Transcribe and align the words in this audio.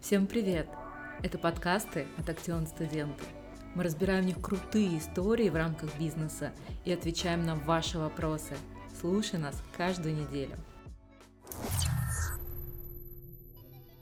Всем 0.00 0.28
привет! 0.28 0.68
Это 1.24 1.38
подкасты 1.38 2.06
от 2.16 2.28
Актион 2.28 2.68
Студенты. 2.68 3.24
Мы 3.74 3.82
разбираем 3.82 4.22
в 4.22 4.26
них 4.26 4.40
крутые 4.40 4.96
истории 4.96 5.50
в 5.50 5.56
рамках 5.56 5.98
бизнеса 5.98 6.52
и 6.84 6.92
отвечаем 6.92 7.44
на 7.44 7.56
ваши 7.56 7.98
вопросы. 7.98 8.54
Слушай 9.00 9.40
нас 9.40 9.60
каждую 9.76 10.14
неделю. 10.14 10.54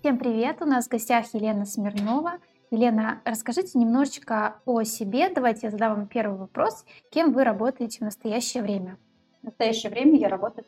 Всем 0.01 0.19
привет! 0.19 0.61
У 0.61 0.67
нас 0.67 0.87
в 0.87 0.91
гостях 0.91 1.33
Елена 1.33 1.65
Смирнова. 1.65 2.35
Елена, 2.71 3.23
расскажите 3.25 3.79
немножечко 3.79 4.61
о 4.67 4.83
себе. 4.83 5.31
Давайте 5.31 5.61
я 5.69 5.71
задам 5.71 5.95
вам 5.95 6.07
первый 6.09 6.39
вопрос. 6.39 6.85
Кем 7.11 7.33
вы 7.33 7.43
работаете 7.43 7.99
в 7.99 8.03
настоящее 8.03 8.63
время? 8.63 8.99
В 9.41 9.47
настоящее 9.47 9.91
время 9.91 10.19
я 10.19 10.29
работаю 10.29 10.67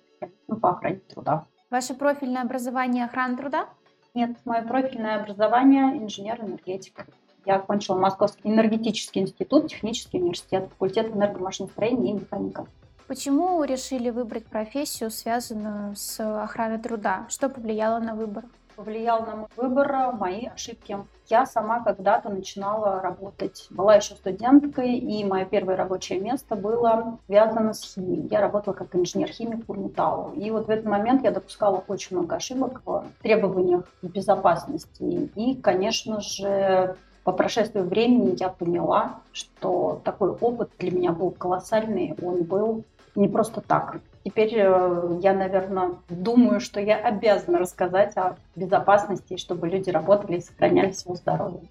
ну, 0.49 0.57
по 0.57 0.71
охране 0.71 1.01
труда. 1.01 1.47
Ваше 1.71 1.95
профильное 1.95 2.43
образование 2.43 3.05
охрана 3.05 3.37
труда? 3.37 3.69
Нет, 4.15 4.37
мое 4.45 4.63
профильное 4.63 5.21
образование 5.21 5.97
инженер-энергетика. 5.99 7.07
Я 7.45 7.57
окончила 7.57 7.97
Московский 7.97 8.49
энергетический 8.49 9.23
институт, 9.23 9.69
технический 9.69 10.19
университет, 10.19 10.69
факультет 10.71 11.15
энергомашиностроения 11.15 12.13
и 12.13 12.21
механика. 12.21 12.67
Почему 13.07 13.65
решили 13.65 14.11
выбрать 14.11 14.45
профессию, 14.47 15.11
связанную 15.11 15.97
с 15.97 16.21
охраной 16.21 16.79
труда? 16.79 17.27
Что 17.31 17.49
повлияло 17.49 18.01
на 18.01 18.15
выбор? 18.15 18.45
повлиял 18.79 19.27
на 19.27 19.35
мой 19.35 19.49
выбор, 19.57 20.13
мои 20.13 20.47
ошибки. 20.47 20.99
Я 21.29 21.45
сама 21.45 21.81
когда-то 21.81 22.31
начинала 22.31 23.01
работать. 23.01 23.67
Была 23.71 23.97
еще 23.97 24.15
студенткой, 24.15 24.95
и 24.95 25.25
мое 25.25 25.45
первое 25.45 25.77
рабочее 25.77 26.21
место 26.21 26.57
было 26.57 27.19
связано 27.27 27.75
с 27.75 27.95
химией. 27.95 28.29
Я 28.31 28.41
работала 28.41 28.73
как 28.73 28.95
инженер-химик 28.95 29.67
по. 29.67 30.33
И 30.35 30.51
вот 30.51 30.67
в 30.67 30.71
этот 30.71 30.87
момент 30.87 31.25
я 31.25 31.31
допускала 31.31 31.85
очень 31.87 32.17
много 32.17 32.37
ошибок 32.37 32.81
в 32.87 33.05
требованиях 33.23 33.85
безопасности. 34.01 35.31
И, 35.35 35.55
конечно 35.57 36.21
же, 36.23 36.97
по 37.25 37.33
прошествии 37.33 37.81
времени 37.81 38.35
я 38.41 38.49
поняла, 38.49 39.21
что 39.33 40.01
такой 40.05 40.31
опыт 40.31 40.71
для 40.79 40.91
меня 40.91 41.13
был 41.13 41.31
колоссальный. 41.31 42.17
Он 42.23 42.43
был 42.43 42.85
не 43.19 43.29
просто 43.29 43.61
так. 43.61 44.01
Теперь 44.25 44.55
э, 44.55 45.19
я, 45.23 45.33
наверное, 45.35 45.97
думаю, 46.09 46.61
что 46.61 46.81
я 46.81 46.97
обязана 46.97 47.59
рассказать 47.59 48.17
о 48.17 48.37
безопасности, 48.57 49.37
чтобы 49.37 49.69
люди 49.69 49.91
работали 49.91 50.37
и 50.37 50.41
сохраняли 50.41 50.93
свое 50.93 51.17
здоровье. 51.17 51.69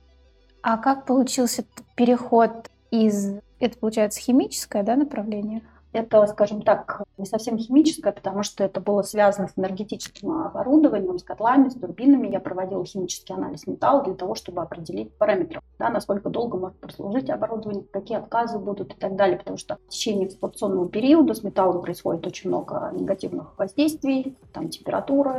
А 0.62 0.78
как 0.78 1.06
получился 1.06 1.64
переход 1.96 2.70
из, 2.92 3.40
это 3.60 3.78
получается 3.78 4.20
химическое 4.20 4.84
да, 4.84 4.96
направление, 4.96 5.62
это, 5.94 6.26
скажем 6.28 6.62
так, 6.62 7.04
не 7.18 7.26
совсем 7.26 7.58
химическое, 7.58 8.12
потому 8.12 8.44
что 8.44 8.64
это 8.64 8.82
было 8.82 9.02
связано 9.02 9.48
с 9.48 9.58
энергетическим 9.58 10.32
оборудованием, 10.32 11.18
с 11.18 11.24
котлами, 11.24 11.70
с 11.70 11.76
турбинами. 11.76 12.28
Я 12.28 12.40
проводила 12.40 12.86
химический 12.86 13.34
анализ 13.34 13.68
металла 13.68 14.04
для 14.04 14.14
того, 14.14 14.36
чтобы 14.36 14.62
определить 14.62 15.14
параметры, 15.18 15.62
да, 15.80 15.90
насколько 15.90 16.30
долго 16.30 16.58
может 16.58 16.78
прослужить 16.80 17.30
оборудование, 17.30 17.84
какие 17.92 18.18
отказы 18.18 18.60
будут 18.60 18.94
и 18.94 18.98
так 18.98 19.16
далее. 19.16 19.38
Потому 19.38 19.58
что 19.58 19.78
в 19.88 19.90
течение 19.90 20.28
эксплуатационного 20.28 20.90
периода 20.90 21.34
с 21.34 21.44
металлом 21.44 21.82
происходит 21.82 22.28
очень 22.28 22.50
много 22.50 22.92
негативных 22.94 23.58
воздействий. 23.58 24.38
Там 24.54 24.70
температура, 24.70 25.32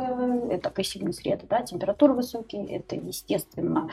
это 0.49 0.69
агрессивные 0.69 1.13
среды, 1.13 1.45
да, 1.49 1.61
температура 1.61 2.13
высокие, 2.13 2.65
это, 2.75 2.95
естественно, 2.95 3.89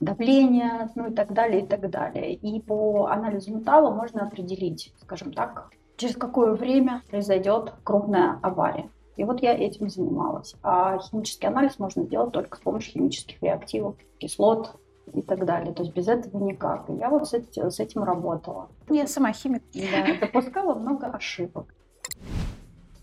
давление, 0.00 0.90
ну 0.94 1.10
и 1.10 1.14
так 1.14 1.32
далее, 1.32 1.62
и 1.62 1.66
так 1.66 1.88
далее. 1.90 2.34
И 2.34 2.60
по 2.60 3.06
анализу 3.06 3.54
металла 3.54 3.90
можно 3.90 4.26
определить, 4.26 4.92
скажем 5.00 5.32
так, 5.32 5.70
через 5.96 6.16
какое 6.16 6.52
время 6.52 7.02
произойдет 7.10 7.74
крупная 7.84 8.38
авария. 8.42 8.90
И 9.16 9.24
вот 9.24 9.42
я 9.42 9.54
этим 9.56 9.88
занималась. 9.88 10.54
А 10.62 10.98
химический 10.98 11.48
анализ 11.48 11.78
можно 11.78 12.02
сделать 12.02 12.32
только 12.32 12.56
с 12.56 12.60
помощью 12.60 12.94
химических 12.94 13.40
реактивов, 13.42 13.96
кислот 14.18 14.74
и 15.12 15.22
так 15.22 15.44
далее. 15.44 15.72
То 15.72 15.82
есть 15.82 15.94
без 15.94 16.08
этого 16.08 16.42
никак. 16.42 16.90
И 16.90 16.94
я 16.94 17.10
вот 17.10 17.28
с, 17.28 17.34
этим, 17.34 17.70
с 17.70 17.78
этим 17.78 18.02
работала. 18.02 18.68
Я 18.88 19.06
сама 19.06 19.32
химик. 19.32 19.62
Да, 19.72 20.26
допускала 20.26 20.74
много 20.74 21.06
ошибок. 21.06 21.72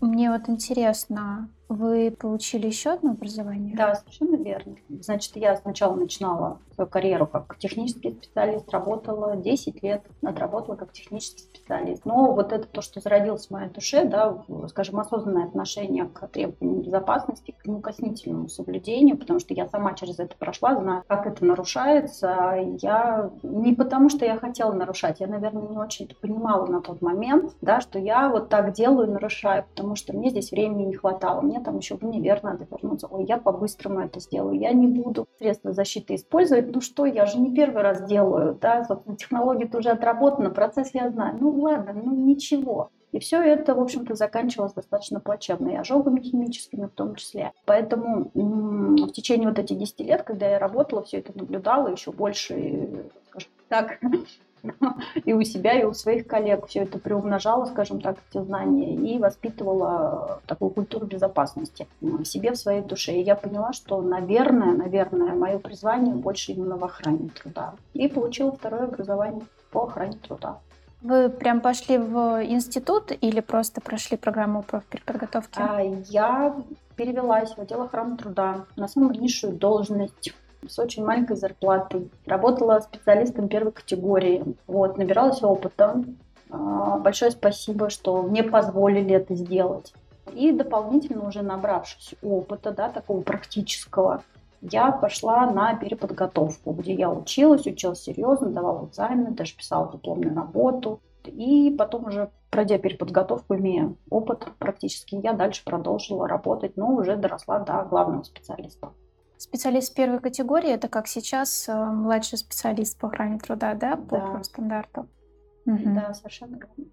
Мне 0.00 0.30
вот 0.30 0.48
интересно, 0.48 1.48
вы 1.72 2.10
получили 2.10 2.66
еще 2.66 2.90
одно 2.90 3.12
образование? 3.12 3.76
Да, 3.76 3.94
совершенно 3.94 4.36
верно. 4.36 4.76
Значит, 4.88 5.36
я 5.36 5.56
сначала 5.56 5.94
начинала 5.94 6.58
свою 6.74 6.88
карьеру 6.88 7.26
как 7.26 7.58
технический 7.58 8.10
специалист, 8.10 8.70
работала 8.70 9.36
10 9.36 9.82
лет, 9.82 10.02
отработала 10.22 10.76
как 10.76 10.92
технический 10.92 11.42
специалист. 11.42 12.04
Но 12.04 12.32
вот 12.32 12.52
это 12.52 12.66
то, 12.66 12.82
что 12.82 13.00
зародилось 13.00 13.46
в 13.46 13.50
моей 13.50 13.70
душе, 13.70 14.04
да, 14.04 14.42
скажем, 14.68 14.98
осознанное 14.98 15.44
отношение 15.44 16.06
к 16.06 16.26
требованиям 16.28 16.82
безопасности, 16.82 17.54
к 17.58 17.66
неукоснительному 17.66 18.48
соблюдению, 18.48 19.16
потому 19.16 19.38
что 19.38 19.54
я 19.54 19.68
сама 19.68 19.94
через 19.94 20.18
это 20.18 20.36
прошла, 20.36 20.76
знаю, 20.76 21.04
как 21.06 21.26
это 21.26 21.44
нарушается. 21.44 22.56
Я 22.80 23.30
не 23.42 23.74
потому, 23.74 24.08
что 24.08 24.24
я 24.24 24.36
хотела 24.36 24.72
нарушать, 24.72 25.20
я, 25.20 25.26
наверное, 25.26 25.68
не 25.68 25.78
очень 25.78 26.08
понимала 26.20 26.66
на 26.66 26.80
тот 26.80 27.02
момент, 27.02 27.52
да, 27.60 27.80
что 27.80 27.98
я 27.98 28.28
вот 28.28 28.48
так 28.48 28.72
делаю 28.72 29.08
и 29.08 29.10
нарушаю, 29.10 29.64
потому 29.74 29.96
что 29.96 30.12
мне 30.12 30.30
здесь 30.30 30.50
времени 30.50 30.84
не 30.84 30.94
хватало. 30.94 31.40
Мне 31.40 31.60
там 31.62 31.78
еще 31.78 31.96
в 31.96 32.02
универ 32.02 32.42
надо 32.42 32.66
вернуться. 32.70 33.06
Ой, 33.10 33.24
я 33.24 33.38
по-быстрому 33.38 34.00
это 34.00 34.20
сделаю. 34.20 34.58
Я 34.58 34.72
не 34.72 34.86
буду 34.86 35.26
средства 35.38 35.72
защиты 35.72 36.14
использовать. 36.14 36.72
Ну 36.74 36.80
что, 36.80 37.06
я 37.06 37.26
же 37.26 37.38
не 37.38 37.54
первый 37.54 37.82
раз 37.82 38.02
делаю. 38.04 38.58
Да? 38.60 38.84
Собственно, 38.84 39.16
технология 39.16 39.68
уже 39.72 39.90
отработана, 39.90 40.50
процесс 40.50 40.90
я 40.92 41.10
знаю. 41.10 41.36
Ну 41.40 41.50
ладно, 41.50 41.92
ну 41.94 42.14
ничего. 42.14 42.90
И 43.12 43.18
все 43.18 43.42
это, 43.42 43.74
в 43.74 43.80
общем-то, 43.80 44.14
заканчивалось 44.14 44.72
достаточно 44.72 45.20
плачевно, 45.20 45.68
и 45.68 45.76
ожогами 45.76 46.20
химическими 46.20 46.86
в 46.86 46.92
том 46.92 47.14
числе. 47.14 47.52
Поэтому 47.66 48.30
в 48.34 49.12
течение 49.12 49.48
вот 49.48 49.58
этих 49.58 49.78
10 49.78 50.00
лет, 50.00 50.22
когда 50.22 50.48
я 50.48 50.58
работала, 50.58 51.02
все 51.02 51.18
это 51.18 51.36
наблюдала, 51.36 51.88
еще 51.88 52.10
больше, 52.10 53.10
скажем 53.28 53.50
так, 53.68 54.00
и 55.24 55.32
у 55.32 55.42
себя, 55.42 55.80
и 55.80 55.84
у 55.84 55.92
своих 55.92 56.26
коллег 56.26 56.66
все 56.66 56.80
это 56.80 56.98
приумножала, 56.98 57.64
скажем 57.66 58.00
так, 58.00 58.16
эти 58.30 58.42
знания 58.42 58.94
и 58.94 59.18
воспитывала 59.18 60.40
такую 60.46 60.70
культуру 60.70 61.06
безопасности 61.06 61.86
в 62.00 62.24
себе, 62.24 62.52
в 62.52 62.56
своей 62.56 62.82
душе. 62.82 63.12
И 63.12 63.22
я 63.22 63.34
поняла, 63.34 63.72
что, 63.72 64.00
наверное, 64.00 64.72
наверное, 64.72 65.34
мое 65.34 65.58
призвание 65.58 66.14
больше 66.14 66.52
именно 66.52 66.76
в 66.76 66.84
охране 66.84 67.30
труда. 67.30 67.74
И 67.94 68.08
получила 68.08 68.52
второе 68.52 68.84
образование 68.84 69.46
по 69.70 69.84
охране 69.84 70.18
труда. 70.18 70.58
Вы 71.02 71.28
прям 71.30 71.60
пошли 71.60 71.98
в 71.98 72.44
институт 72.44 73.10
или 73.20 73.40
просто 73.40 73.80
прошли 73.80 74.16
программу 74.16 74.62
профпереподготовки? 74.62 75.58
А, 75.58 75.80
я 75.80 76.54
перевелась 76.94 77.56
в 77.56 77.58
отдел 77.58 77.82
охраны 77.82 78.16
труда 78.16 78.66
на 78.76 78.86
самую 78.86 79.18
низшую 79.18 79.54
должность 79.54 80.32
с 80.68 80.78
очень 80.78 81.04
маленькой 81.04 81.36
зарплатой. 81.36 82.10
Работала 82.26 82.80
специалистом 82.80 83.48
первой 83.48 83.72
категории. 83.72 84.44
Вот, 84.66 84.98
набиралась 84.98 85.42
опыта. 85.42 86.02
А, 86.50 86.98
большое 86.98 87.30
спасибо, 87.30 87.90
что 87.90 88.22
мне 88.22 88.42
позволили 88.42 89.14
это 89.14 89.34
сделать. 89.34 89.92
И 90.32 90.52
дополнительно 90.52 91.26
уже 91.26 91.42
набравшись 91.42 92.14
опыта, 92.22 92.70
да, 92.70 92.88
такого 92.88 93.22
практического, 93.22 94.22
я 94.60 94.92
пошла 94.92 95.50
на 95.50 95.74
переподготовку, 95.74 96.72
где 96.72 96.94
я 96.94 97.10
училась, 97.10 97.66
училась 97.66 98.02
серьезно, 98.02 98.50
давала 98.50 98.86
экзамены, 98.86 99.32
даже 99.32 99.56
писала 99.56 99.90
дипломную 99.92 100.36
работу. 100.36 101.00
И 101.26 101.74
потом 101.76 102.06
уже, 102.06 102.30
пройдя 102.50 102.78
переподготовку, 102.78 103.56
имея 103.56 103.94
опыт 104.08 104.46
практически, 104.58 105.16
я 105.16 105.32
дальше 105.32 105.64
продолжила 105.64 106.28
работать, 106.28 106.76
но 106.76 106.94
уже 106.94 107.16
доросла 107.16 107.58
до 107.58 107.82
главного 107.82 108.22
специалиста. 108.22 108.90
Специалист 109.42 109.92
первой 109.92 110.20
категории 110.20 110.70
это 110.70 110.86
как 110.86 111.08
сейчас 111.08 111.68
э, 111.68 111.74
младший 111.74 112.38
специалист 112.38 112.96
по 112.96 113.08
охране 113.08 113.40
труда, 113.40 113.74
да, 113.74 113.96
по 113.96 114.16
да. 114.36 114.44
стандарту. 114.44 115.08
Угу. 115.66 115.94
Да, 115.96 116.14
совершенно 116.14 116.54
верно. 116.54 116.84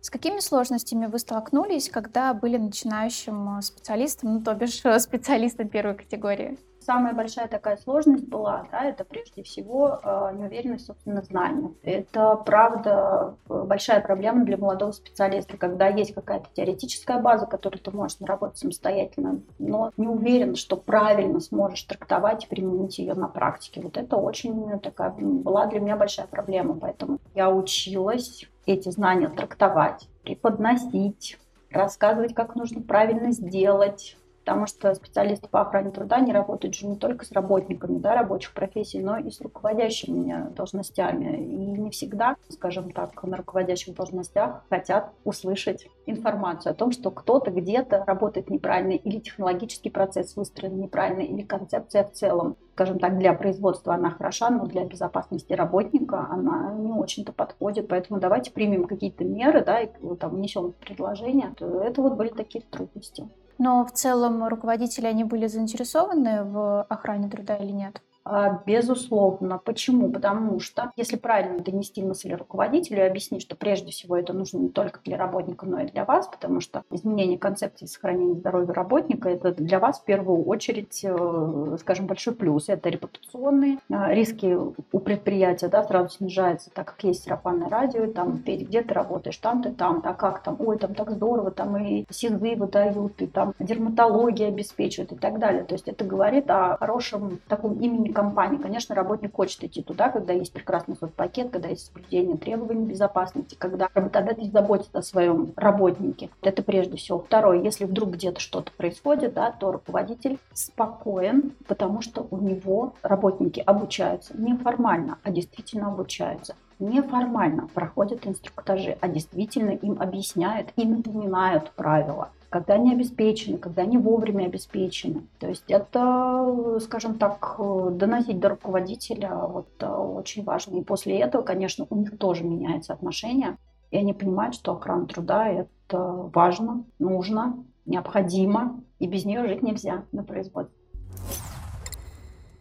С 0.00 0.08
какими 0.08 0.40
сложностями 0.40 1.06
вы 1.06 1.18
столкнулись, 1.18 1.90
когда 1.90 2.32
были 2.32 2.56
начинающим 2.56 3.58
э, 3.58 3.60
специалистом, 3.60 4.36
ну, 4.36 4.42
то 4.42 4.54
бишь 4.54 4.80
специалистом 5.02 5.68
первой 5.68 5.94
категории? 5.94 6.58
Самая 6.84 7.14
большая 7.14 7.48
такая 7.48 7.78
сложность 7.78 8.28
была, 8.28 8.66
да, 8.70 8.84
это 8.84 9.04
прежде 9.04 9.42
всего 9.42 10.00
э, 10.02 10.32
неуверенность 10.34 10.84
в 10.84 10.86
собственных 10.88 11.24
знаниях. 11.24 11.72
Это, 11.82 12.36
правда, 12.36 13.36
большая 13.48 14.02
проблема 14.02 14.44
для 14.44 14.58
молодого 14.58 14.92
специалиста, 14.92 15.56
когда 15.56 15.88
есть 15.88 16.14
какая-то 16.14 16.46
теоретическая 16.52 17.18
база, 17.20 17.46
которую 17.46 17.80
ты 17.80 17.90
можешь 17.90 18.20
наработать 18.20 18.58
самостоятельно, 18.58 19.40
но 19.58 19.92
не 19.96 20.08
уверен, 20.08 20.56
что 20.56 20.76
правильно 20.76 21.40
сможешь 21.40 21.82
трактовать 21.84 22.44
и 22.44 22.48
применить 22.48 22.98
ее 22.98 23.14
на 23.14 23.28
практике. 23.28 23.80
Вот 23.80 23.96
это 23.96 24.16
очень 24.16 24.78
такая 24.80 25.10
была 25.10 25.66
для 25.66 25.80
меня 25.80 25.96
большая 25.96 26.26
проблема, 26.26 26.78
поэтому 26.78 27.18
я 27.34 27.50
училась 27.50 28.44
эти 28.66 28.90
знания 28.90 29.28
трактовать, 29.28 30.06
преподносить, 30.22 31.38
рассказывать, 31.70 32.34
как 32.34 32.54
нужно 32.54 32.82
правильно 32.82 33.32
сделать, 33.32 34.16
потому 34.44 34.66
что 34.66 34.94
специалисты 34.94 35.48
по 35.48 35.62
охране 35.62 35.90
труда 35.90 36.20
не 36.20 36.32
работают 36.32 36.74
же 36.74 36.86
не 36.86 36.96
только 36.96 37.24
с 37.24 37.32
работниками 37.32 37.98
да, 37.98 38.14
рабочих 38.14 38.52
профессий, 38.52 39.00
но 39.00 39.16
и 39.16 39.30
с 39.30 39.40
руководящими 39.40 40.52
должностями. 40.54 41.36
И 41.38 41.80
не 41.80 41.90
всегда, 41.90 42.36
скажем 42.50 42.92
так, 42.92 43.22
на 43.22 43.38
руководящих 43.38 43.94
должностях 43.94 44.62
хотят 44.68 45.12
услышать 45.24 45.88
информацию 46.04 46.72
о 46.72 46.74
том, 46.74 46.92
что 46.92 47.10
кто-то 47.10 47.50
где-то 47.50 48.04
работает 48.06 48.50
неправильно, 48.50 48.92
или 48.92 49.18
технологический 49.18 49.88
процесс 49.88 50.36
выстроен 50.36 50.78
неправильно, 50.78 51.22
или 51.22 51.40
концепция 51.40 52.04
в 52.04 52.12
целом, 52.12 52.56
скажем 52.74 52.98
так, 52.98 53.16
для 53.16 53.32
производства 53.32 53.94
она 53.94 54.10
хороша, 54.10 54.50
но 54.50 54.66
для 54.66 54.84
безопасности 54.84 55.54
работника 55.54 56.26
она 56.30 56.74
не 56.74 56.92
очень-то 56.92 57.32
подходит. 57.32 57.88
Поэтому 57.88 58.20
давайте 58.20 58.50
примем 58.50 58.84
какие-то 58.84 59.24
меры, 59.24 59.64
да, 59.64 59.80
и 59.80 59.88
там 60.20 60.36
внесем 60.36 60.72
предложения. 60.72 61.54
Это 61.58 62.02
вот 62.02 62.12
были 62.14 62.28
такие 62.28 62.62
трудности. 62.70 63.26
Но 63.58 63.84
в 63.84 63.92
целом 63.92 64.46
руководители, 64.46 65.06
они 65.06 65.24
были 65.24 65.46
заинтересованы 65.46 66.44
в 66.44 66.82
охране 66.84 67.28
труда 67.28 67.56
или 67.56 67.70
нет? 67.72 68.00
А, 68.24 68.62
безусловно. 68.64 69.58
Почему? 69.58 70.10
Потому 70.10 70.58
что 70.58 70.90
если 70.96 71.16
правильно 71.16 71.58
донести 71.60 72.02
мысль 72.02 72.32
руководителю 72.32 72.98
и 72.98 73.06
объяснить, 73.06 73.42
что 73.42 73.54
прежде 73.54 73.90
всего 73.90 74.16
это 74.16 74.32
нужно 74.32 74.58
не 74.58 74.68
только 74.70 75.00
для 75.04 75.18
работника, 75.18 75.66
но 75.66 75.80
и 75.80 75.90
для 75.90 76.04
вас, 76.06 76.26
потому 76.26 76.60
что 76.60 76.84
изменение 76.90 77.38
концепции 77.38 77.84
сохранения 77.84 78.34
здоровья 78.34 78.72
работника– 78.72 79.28
это 79.30 79.52
для 79.52 79.78
вас 79.78 80.00
в 80.00 80.04
первую 80.04 80.44
очередь, 80.44 81.00
э, 81.04 81.76
скажем, 81.80 82.06
большой 82.06 82.34
плюс. 82.34 82.68
Это 82.70 82.88
репутационные 82.88 83.78
э, 83.90 84.14
риски 84.14 84.56
у 84.56 84.98
предприятия 85.00 85.68
да, 85.68 85.82
сразу 85.82 86.08
снижаются, 86.08 86.70
так 86.70 86.86
как 86.86 87.04
есть 87.04 87.24
сарафанное 87.24 87.68
радио, 87.68 88.06
там, 88.06 88.38
где 88.38 88.82
ты 88.82 88.94
работаешь, 88.94 89.36
там 89.36 89.62
ты, 89.62 89.70
там, 89.70 90.00
а 90.02 90.14
как 90.14 90.42
там, 90.42 90.56
ой, 90.60 90.78
там 90.78 90.94
так 90.94 91.10
здорово, 91.10 91.50
там 91.50 91.76
и 91.76 92.06
СИЗы 92.10 92.56
выдают, 92.56 93.20
и 93.20 93.26
там 93.26 93.52
дерматология 93.58 94.48
обеспечивают 94.48 95.12
и 95.12 95.16
так 95.16 95.38
далее. 95.38 95.64
То 95.64 95.74
есть 95.74 95.88
это 95.88 96.04
говорит 96.04 96.50
о 96.50 96.78
хорошем 96.78 97.40
таком 97.48 97.78
имени 97.80 98.13
компании. 98.14 98.56
Конечно, 98.56 98.94
работник 98.94 99.34
хочет 99.34 99.64
идти 99.64 99.82
туда, 99.82 100.08
когда 100.08 100.32
есть 100.32 100.52
прекрасный 100.52 100.96
соцпакет, 100.96 101.50
когда 101.50 101.68
есть 101.68 101.86
соблюдение 101.86 102.36
требований 102.36 102.86
безопасности, 102.86 103.56
когда 103.58 103.88
работодатель 103.92 104.50
заботится 104.50 104.98
о 104.98 105.02
своем 105.02 105.52
работнике. 105.56 106.30
Это 106.42 106.62
прежде 106.62 106.96
всего. 106.96 107.18
Второе, 107.18 107.62
если 107.62 107.84
вдруг 107.84 108.10
где-то 108.12 108.40
что-то 108.40 108.72
происходит, 108.72 109.34
да, 109.34 109.50
то 109.50 109.72
руководитель 109.72 110.38
спокоен, 110.52 111.52
потому 111.66 112.00
что 112.00 112.26
у 112.30 112.38
него 112.38 112.94
работники 113.02 113.62
обучаются 113.64 114.36
не 114.36 114.56
формально, 114.56 115.18
а 115.22 115.30
действительно 115.30 115.88
обучаются 115.88 116.54
неформально 116.78 117.68
проходят 117.72 118.26
инструктажи, 118.26 118.96
а 119.00 119.08
действительно 119.08 119.70
им 119.70 120.00
объясняют 120.00 120.70
и 120.76 120.84
напоминают 120.84 121.70
правила 121.72 122.30
когда 122.54 122.74
они 122.74 122.92
обеспечены, 122.92 123.58
когда 123.58 123.82
они 123.82 123.98
вовремя 123.98 124.44
обеспечены. 124.44 125.26
То 125.40 125.48
есть 125.48 125.64
это, 125.66 126.78
скажем 126.80 127.18
так, 127.18 127.56
доносить 127.58 128.38
до 128.38 128.50
руководителя 128.50 129.34
вот, 129.34 129.66
э, 129.80 129.86
очень 129.88 130.44
важно. 130.44 130.76
И 130.76 130.84
после 130.84 131.18
этого, 131.18 131.42
конечно, 131.42 131.84
у 131.90 131.96
них 131.96 132.16
тоже 132.16 132.44
меняется 132.44 132.92
отношение, 132.92 133.56
и 133.90 133.96
они 133.96 134.12
понимают, 134.12 134.54
что 134.54 134.70
охрана 134.70 135.06
труда– 135.06 135.48
это 135.48 135.98
важно, 136.32 136.84
нужно, 137.00 137.58
необходимо, 137.86 138.80
и 139.00 139.08
без 139.08 139.24
нее 139.24 139.48
жить 139.48 139.62
нельзя 139.64 140.04
на 140.12 140.22
производстве. 140.22 140.78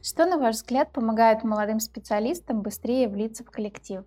Что, 0.01 0.25
на 0.25 0.39
ваш 0.39 0.55
взгляд, 0.55 0.91
помогает 0.91 1.43
молодым 1.43 1.79
специалистам 1.79 2.63
быстрее 2.63 3.07
влиться 3.07 3.43
в 3.43 3.51
коллектив? 3.51 4.03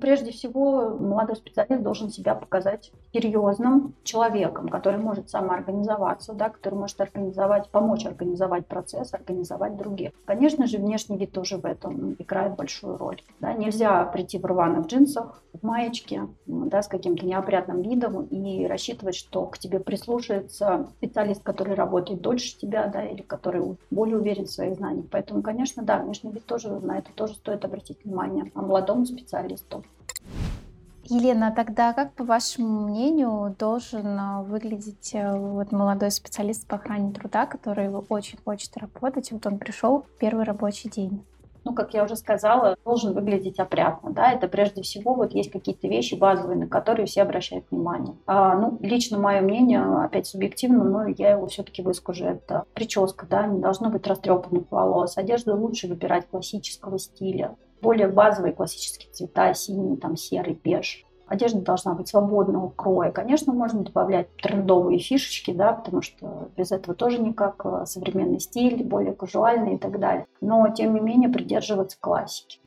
Прежде 0.00 0.32
всего, 0.32 0.96
молодой 0.98 1.36
специалист 1.36 1.82
должен 1.82 2.10
себя 2.10 2.34
показать 2.34 2.90
серьезным 3.12 3.94
человеком, 4.02 4.68
который 4.68 4.98
может 4.98 5.28
самоорганизоваться, 5.28 6.32
да, 6.32 6.48
который 6.48 6.74
может 6.74 7.00
организовать, 7.00 7.68
помочь 7.68 8.06
организовать 8.06 8.66
процесс, 8.66 9.12
организовать 9.12 9.76
других. 9.76 10.12
Конечно 10.24 10.66
же, 10.66 10.78
внешний 10.78 11.16
вид 11.16 11.32
тоже 11.32 11.58
в 11.58 11.64
этом 11.64 12.14
играет 12.18 12.56
большую 12.56 12.96
роль. 12.96 13.20
Да. 13.40 13.52
Нельзя 13.52 14.04
прийти 14.04 14.38
в 14.38 14.44
рваных 14.44 14.86
джинсах, 14.86 15.42
в 15.52 15.64
маечке, 15.66 16.28
да, 16.46 16.82
с 16.82 16.88
каким-то 16.88 17.26
неопрятным 17.26 17.82
видом 17.82 18.24
и 18.24 18.66
рассчитывать, 18.66 19.16
что 19.16 19.46
к 19.46 19.58
тебе 19.58 19.80
прислушается 19.80 20.88
специалист, 20.98 21.42
который 21.42 21.74
работает 21.74 22.20
дольше 22.20 22.56
тебя, 22.56 22.86
да, 22.86 23.04
или 23.04 23.22
который 23.22 23.76
более 23.90 24.16
уверен 24.16 24.46
в 24.46 24.50
своих 24.50 24.76
знаниях. 24.76 25.06
Поэтому, 25.10 25.42
конечно, 25.42 25.82
да, 25.82 25.98
внешний 25.98 26.30
вид 26.30 26.46
тоже 26.46 26.70
на 26.80 26.98
это 26.98 27.10
тоже 27.14 27.34
стоит 27.34 27.64
обратить 27.64 28.04
внимание 28.04 28.50
а 28.54 28.62
молодому 28.62 29.04
специалисту. 29.04 29.84
Елена, 31.04 31.48
а 31.48 31.50
тогда 31.50 31.92
как, 31.92 32.12
по 32.12 32.22
вашему 32.22 32.86
мнению, 32.86 33.56
должен 33.58 34.16
а, 34.18 34.42
выглядеть 34.42 35.10
э, 35.12 35.36
вот 35.36 35.72
молодой 35.72 36.12
специалист 36.12 36.68
по 36.68 36.76
охране 36.76 37.12
труда, 37.12 37.46
который 37.46 37.88
очень 37.88 38.38
хочет 38.44 38.76
работать, 38.76 39.32
вот 39.32 39.44
он 39.44 39.58
пришел 39.58 40.02
в 40.02 40.18
первый 40.18 40.44
рабочий 40.44 40.88
день? 40.88 41.24
ну, 41.64 41.74
как 41.74 41.94
я 41.94 42.04
уже 42.04 42.16
сказала, 42.16 42.76
должен 42.84 43.12
выглядеть 43.12 43.58
опрятно, 43.58 44.12
да, 44.12 44.32
это 44.32 44.48
прежде 44.48 44.82
всего 44.82 45.14
вот 45.14 45.32
есть 45.32 45.50
какие-то 45.50 45.88
вещи 45.88 46.14
базовые, 46.14 46.58
на 46.58 46.66
которые 46.66 47.06
все 47.06 47.22
обращают 47.22 47.64
внимание. 47.70 48.16
А, 48.26 48.56
ну, 48.56 48.78
лично 48.80 49.18
мое 49.18 49.40
мнение, 49.40 49.82
опять 50.04 50.26
субъективно, 50.26 50.84
но 50.84 51.06
я 51.06 51.32
его 51.32 51.46
все-таки 51.46 51.82
выскажу, 51.82 52.24
это 52.26 52.64
прическа, 52.74 53.26
да, 53.26 53.46
не 53.46 53.60
должно 53.60 53.90
быть 53.90 54.06
растрепанных 54.06 54.64
волос, 54.70 55.18
одежду 55.18 55.56
лучше 55.56 55.88
выбирать 55.88 56.26
классического 56.28 56.98
стиля, 56.98 57.56
более 57.82 58.08
базовые 58.08 58.52
классические 58.52 59.12
цвета, 59.12 59.54
синий, 59.54 59.96
там, 59.96 60.16
серый, 60.16 60.54
беж. 60.62 61.04
Одежда 61.26 61.60
должна 61.60 61.94
быть 61.94 62.08
свободного 62.08 62.70
кроя. 62.70 63.12
Конечно, 63.12 63.52
можно 63.52 63.84
добавлять 63.84 64.34
трендовые 64.36 64.98
фишечки, 64.98 65.52
да, 65.52 65.72
потому 65.72 66.02
что 66.02 66.48
без 66.56 66.72
этого 66.72 66.96
тоже 66.96 67.20
никак 67.20 67.64
э, 67.64 67.86
современный 67.86 68.40
стиль, 68.40 68.82
более 68.82 69.12
казуальный 69.14 69.76
и 69.76 69.78
так 69.78 70.00
далее. 70.00 70.26
Но, 70.40 70.68
тем 70.70 70.92
не 70.92 71.00
менее, 71.00 71.28
придерживаться 71.28 71.96
классики. 72.00 72.58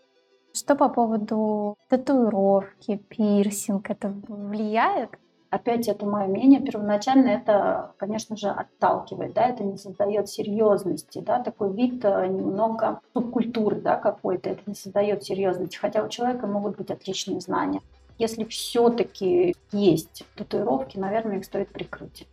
Что 0.53 0.75
по 0.75 0.87
поводу 0.87 1.75
татуировки, 1.89 2.95
пирсинг, 2.95 3.89
это 3.89 4.13
влияет? 4.27 5.09
Опять 5.53 5.87
это 5.87 6.07
мое 6.07 6.25
мнение. 6.25 6.59
Первоначально 6.59 7.27
это, 7.27 7.91
конечно 7.97 8.35
же, 8.35 8.49
отталкивает, 8.49 9.33
да, 9.33 9.49
это 9.49 9.63
не 9.63 9.77
создает 9.77 10.27
серьезности, 10.27 11.19
да, 11.19 11.43
такой 11.43 11.71
вид 11.71 12.03
э, 12.03 12.25
немного 12.25 13.01
субкультуры, 13.13 13.75
да, 13.75 13.97
какой-то, 13.97 14.49
это 14.49 14.61
не 14.65 14.73
создает 14.73 15.23
серьезности, 15.23 15.77
хотя 15.77 16.03
у 16.03 16.09
человека 16.09 16.47
могут 16.47 16.77
быть 16.77 16.89
отличные 16.89 17.39
знания. 17.39 17.81
Если 18.17 18.45
все-таки 18.45 19.53
есть 19.71 20.25
татуировки, 20.35 20.97
наверное, 20.97 21.37
их 21.37 21.45
стоит 21.45 21.69
прикрыть. 21.69 22.27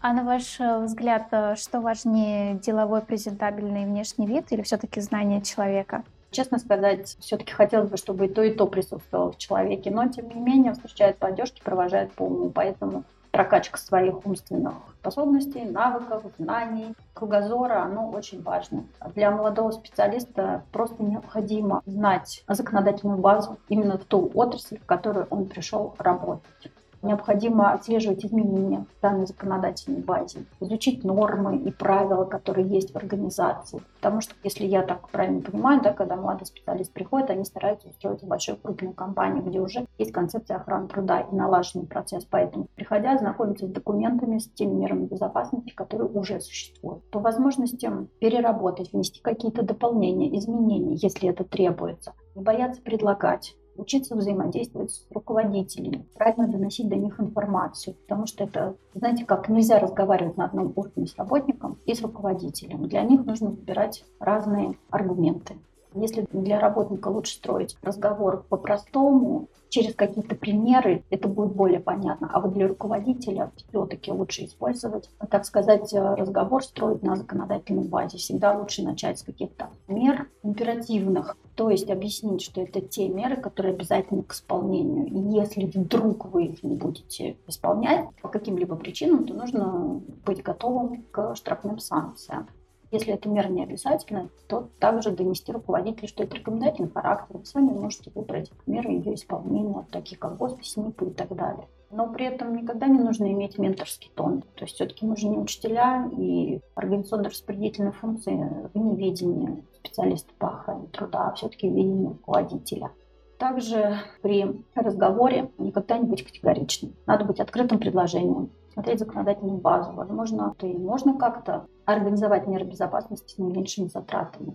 А 0.00 0.14
на 0.14 0.24
ваш 0.24 0.58
э, 0.58 0.78
взгляд, 0.82 1.26
э, 1.32 1.56
что 1.56 1.82
важнее, 1.82 2.54
деловой 2.54 3.02
презентабельный 3.02 3.84
внешний 3.84 4.26
вид 4.26 4.46
или 4.50 4.62
все-таки 4.62 5.02
знание 5.02 5.42
человека? 5.42 6.04
Честно 6.30 6.58
сказать, 6.58 7.16
все-таки 7.20 7.52
хотелось 7.52 7.88
бы, 7.88 7.96
чтобы 7.96 8.26
и 8.26 8.28
то, 8.28 8.42
и 8.42 8.52
то 8.52 8.66
присутствовало 8.66 9.32
в 9.32 9.38
человеке, 9.38 9.90
но 9.90 10.08
тем 10.08 10.28
не 10.28 10.40
менее 10.40 10.72
встречают 10.72 11.18
по 11.18 11.28
одежке, 11.28 11.62
провожают 11.62 12.12
по 12.12 12.24
уму, 12.24 12.50
поэтому 12.50 13.04
прокачка 13.36 13.76
своих 13.76 14.26
умственных 14.26 14.74
способностей, 15.00 15.64
навыков, 15.64 16.22
знаний, 16.38 16.94
кругозора, 17.12 17.82
оно 17.82 18.08
очень 18.10 18.42
важно. 18.42 18.84
Для 19.14 19.30
молодого 19.30 19.72
специалиста 19.72 20.62
просто 20.72 21.02
необходимо 21.02 21.82
знать 21.84 22.42
законодательную 22.48 23.18
базу 23.18 23.58
именно 23.68 23.98
в 23.98 24.04
ту 24.04 24.30
отрасль, 24.34 24.78
в 24.78 24.86
которую 24.86 25.26
он 25.28 25.46
пришел 25.46 25.94
работать. 25.98 26.72
Необходимо 27.02 27.72
отслеживать 27.72 28.24
изменения 28.24 28.86
в 28.96 29.00
данной 29.00 29.26
законодательной 29.26 30.00
базе, 30.00 30.46
изучить 30.60 31.04
нормы 31.04 31.58
и 31.58 31.70
правила, 31.70 32.24
которые 32.24 32.66
есть 32.66 32.92
в 32.92 32.96
организации. 32.96 33.82
Потому 33.96 34.20
что, 34.20 34.34
если 34.42 34.66
я 34.66 34.82
так 34.82 35.08
правильно 35.10 35.40
понимаю, 35.40 35.80
да, 35.82 35.92
когда 35.92 36.16
молодой 36.16 36.46
специалист 36.46 36.92
приходит, 36.92 37.30
они 37.30 37.44
стараются 37.44 37.88
устроить 37.88 38.24
большую 38.24 38.58
крупную 38.58 38.94
компанию, 38.94 39.44
где 39.44 39.60
уже 39.60 39.86
есть 39.98 40.12
концепция 40.12 40.56
охраны 40.56 40.88
труда 40.88 41.20
и 41.20 41.34
налаженный 41.34 41.86
процесс. 41.86 42.24
Поэтому, 42.24 42.68
приходя, 42.74 43.16
знакомиться 43.18 43.66
с 43.66 43.70
документами, 43.70 44.38
с 44.38 44.48
теми 44.48 44.74
мерами 44.74 45.06
безопасности, 45.06 45.70
которые 45.70 46.08
уже 46.08 46.40
существуют. 46.40 47.08
По 47.10 47.20
возможностям 47.20 48.08
переработать, 48.20 48.92
внести 48.92 49.20
какие-то 49.20 49.62
дополнения, 49.62 50.36
изменения, 50.38 50.94
если 50.94 51.28
это 51.28 51.44
требуется. 51.44 52.14
Не 52.34 52.42
бояться 52.42 52.80
предлагать 52.82 53.56
учиться 53.78 54.14
взаимодействовать 54.16 54.92
с 54.92 55.06
руководителями, 55.10 56.06
правильно 56.14 56.48
доносить 56.48 56.88
до 56.88 56.96
них 56.96 57.20
информацию, 57.20 57.94
потому 57.94 58.26
что 58.26 58.44
это, 58.44 58.76
знаете, 58.94 59.24
как 59.24 59.48
нельзя 59.48 59.78
разговаривать 59.78 60.36
на 60.36 60.44
одном 60.46 60.72
уровне 60.76 61.06
с 61.06 61.16
работником 61.16 61.78
и 61.86 61.94
с 61.94 62.02
руководителем. 62.02 62.88
Для 62.88 63.02
них 63.02 63.24
нужно 63.24 63.50
выбирать 63.50 64.04
разные 64.20 64.78
аргументы. 64.90 65.56
Если 65.94 66.26
для 66.30 66.60
работника 66.60 67.08
лучше 67.08 67.36
строить 67.36 67.76
разговор 67.80 68.44
по-простому, 68.50 69.48
через 69.70 69.94
какие-то 69.94 70.34
примеры, 70.34 71.02
это 71.10 71.26
будет 71.26 71.54
более 71.54 71.80
понятно. 71.80 72.30
А 72.32 72.40
вот 72.40 72.52
для 72.52 72.68
руководителя 72.68 73.50
все-таки 73.68 74.12
лучше 74.12 74.44
использовать, 74.44 75.10
так 75.30 75.44
сказать, 75.44 75.92
разговор 75.92 76.62
строить 76.62 77.02
на 77.02 77.16
законодательной 77.16 77.88
базе. 77.88 78.18
Всегда 78.18 78.56
лучше 78.56 78.82
начать 78.82 79.18
с 79.18 79.22
каких-то 79.22 79.70
мер 79.88 80.28
императивных, 80.42 81.36
То 81.56 81.70
есть 81.70 81.88
объяснить, 81.88 82.42
что 82.42 82.60
это 82.60 82.82
те 82.82 83.08
меры, 83.08 83.36
которые 83.38 83.74
обязательны 83.74 84.22
к 84.22 84.34
исполнению. 84.34 85.06
И 85.06 85.40
если 85.40 85.64
вдруг 85.64 86.26
вы 86.26 86.46
их 86.48 86.62
не 86.62 86.76
будете 86.76 87.38
исполнять 87.46 88.06
по 88.20 88.28
каким-либо 88.28 88.76
причинам, 88.76 89.26
то 89.26 89.32
нужно 89.32 90.02
быть 90.26 90.42
готовым 90.42 91.02
к 91.10 91.34
штрафным 91.34 91.78
санкциям. 91.78 92.48
Если 92.90 93.12
эта 93.12 93.28
мера 93.28 93.48
не 93.48 93.64
обязательна, 93.64 94.28
то 94.48 94.68
также 94.78 95.10
донести 95.10 95.50
руководителю, 95.52 96.08
что 96.08 96.22
это 96.22 96.36
рекомендательный 96.36 96.90
характер. 96.90 97.36
Вы 97.38 97.44
сами 97.44 97.70
можете 97.70 98.10
выбрать 98.14 98.50
меры 98.66 98.90
ее 98.90 99.14
исполнения, 99.14 99.86
такие 99.90 100.16
как 100.16 100.36
госпись, 100.36 100.76
НИПы 100.76 101.06
и 101.06 101.10
так 101.10 101.34
далее. 101.34 101.66
Но 101.90 102.08
при 102.12 102.26
этом 102.26 102.56
никогда 102.56 102.86
не 102.86 102.98
нужно 102.98 103.30
иметь 103.32 103.58
менторский 103.58 104.10
тон. 104.14 104.42
То 104.54 104.64
есть 104.64 104.74
все-таки 104.74 105.06
мы 105.06 105.16
же 105.16 105.28
не 105.28 105.38
учителя, 105.38 106.08
и 106.16 106.60
организационно-распределительные 106.74 107.92
функции 107.92 108.68
в 108.72 108.78
неведении 108.78 109.64
специалиста 109.74 110.32
по 110.38 110.48
охране 110.48 110.86
труда, 110.88 111.28
а 111.28 111.34
все-таки 111.34 111.68
в 111.68 111.72
видении 111.72 112.08
руководителя. 112.08 112.90
Также 113.38 113.98
при 114.22 114.64
разговоре 114.74 115.50
никогда 115.58 115.98
не 115.98 116.06
быть 116.06 116.24
категоричным. 116.24 116.94
Надо 117.06 117.24
быть 117.24 117.38
открытым 117.38 117.78
предложением 117.78 118.50
смотреть 118.76 118.98
законодательную 118.98 119.56
базу. 119.56 119.92
Возможно, 119.92 120.54
то 120.58 120.66
и 120.66 120.76
можно 120.76 121.16
как-то 121.16 121.66
организовать 121.86 122.46
меры 122.46 122.66
безопасности 122.66 123.34
с 123.34 123.38
наименьшими 123.38 123.88
затратами. 123.88 124.54